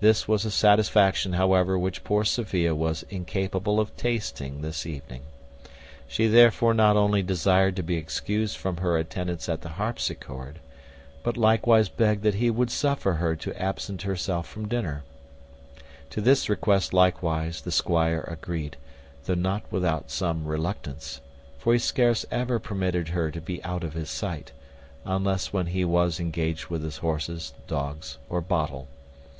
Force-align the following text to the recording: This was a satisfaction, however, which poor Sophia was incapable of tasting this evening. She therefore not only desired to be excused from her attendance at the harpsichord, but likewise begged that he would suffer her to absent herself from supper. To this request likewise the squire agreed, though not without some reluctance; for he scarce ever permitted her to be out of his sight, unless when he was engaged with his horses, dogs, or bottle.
This 0.00 0.26
was 0.26 0.44
a 0.44 0.50
satisfaction, 0.50 1.34
however, 1.34 1.78
which 1.78 2.02
poor 2.02 2.24
Sophia 2.24 2.74
was 2.74 3.04
incapable 3.08 3.78
of 3.78 3.96
tasting 3.96 4.62
this 4.62 4.84
evening. 4.84 5.22
She 6.08 6.26
therefore 6.26 6.74
not 6.74 6.96
only 6.96 7.22
desired 7.22 7.76
to 7.76 7.84
be 7.84 7.94
excused 7.96 8.56
from 8.56 8.78
her 8.78 8.98
attendance 8.98 9.48
at 9.48 9.60
the 9.60 9.68
harpsichord, 9.68 10.58
but 11.22 11.36
likewise 11.36 11.88
begged 11.88 12.24
that 12.24 12.34
he 12.34 12.50
would 12.50 12.68
suffer 12.68 13.12
her 13.12 13.36
to 13.36 13.54
absent 13.56 14.02
herself 14.02 14.48
from 14.48 14.68
supper. 14.68 15.04
To 16.10 16.20
this 16.20 16.48
request 16.48 16.92
likewise 16.92 17.60
the 17.60 17.70
squire 17.70 18.24
agreed, 18.28 18.76
though 19.26 19.34
not 19.34 19.62
without 19.70 20.10
some 20.10 20.46
reluctance; 20.46 21.20
for 21.58 21.74
he 21.74 21.78
scarce 21.78 22.26
ever 22.32 22.58
permitted 22.58 23.10
her 23.10 23.30
to 23.30 23.40
be 23.40 23.62
out 23.62 23.84
of 23.84 23.92
his 23.94 24.10
sight, 24.10 24.50
unless 25.04 25.52
when 25.52 25.66
he 25.66 25.84
was 25.84 26.18
engaged 26.18 26.66
with 26.66 26.82
his 26.82 26.96
horses, 26.96 27.52
dogs, 27.68 28.18
or 28.28 28.40
bottle. 28.40 28.88